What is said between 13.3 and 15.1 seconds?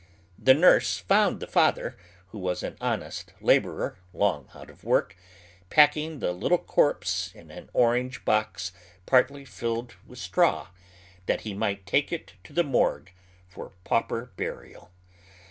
for pauper burial.